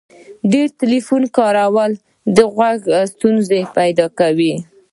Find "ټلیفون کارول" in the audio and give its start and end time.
0.79-1.91